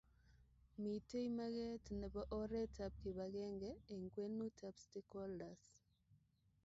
Mitei 0.83 1.27
mageet 1.37 1.85
nebo 1.99 2.21
oretab 2.39 2.93
kibagenge 3.01 3.71
eng 3.93 4.03
kwenutab 4.13 4.75
stakeholders. 4.85 5.63